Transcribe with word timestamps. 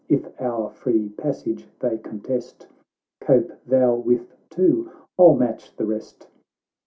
If 0.09 0.25
our 0.41 0.71
free 0.71 1.09
passage 1.09 1.67
they 1.79 1.99
contest; 1.99 2.65
Cope 3.21 3.51
thou 3.67 3.93
with 3.93 4.35
two, 4.49 4.89
I'll 5.19 5.35
match 5.35 5.75
the 5.75 5.85
rest." 5.85 6.27